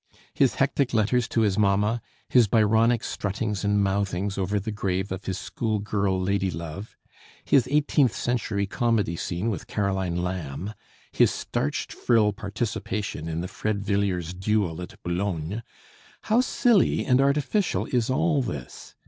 His 0.33 0.55
hectic 0.55 0.95
letters 0.95 1.27
to 1.27 1.41
his 1.41 1.59
mamma; 1.59 2.01
his 2.27 2.47
Byronic 2.47 3.03
struttings 3.03 3.63
and 3.63 3.83
mouthings 3.83 4.35
over 4.35 4.59
the 4.59 4.71
grave 4.71 5.11
of 5.11 5.25
his 5.25 5.37
schoolgirl 5.37 6.19
lady 6.19 6.49
love; 6.49 6.97
his 7.45 7.67
eighteenth 7.69 8.15
century 8.15 8.65
comedy 8.65 9.15
scene 9.15 9.51
with 9.51 9.67
Caroline 9.67 10.23
Lamb; 10.23 10.73
his 11.11 11.29
starched 11.29 11.93
frill 11.93 12.33
participation 12.33 13.27
in 13.27 13.41
the 13.41 13.47
Fred 13.47 13.83
Villiers 13.85 14.33
duel 14.33 14.81
at 14.81 14.95
Boulogne, 15.03 15.61
how 16.21 16.41
silly 16.41 17.05
and 17.05 17.21
artificial 17.21 17.85
is 17.85 18.09
all 18.09 18.41
this! 18.41 18.95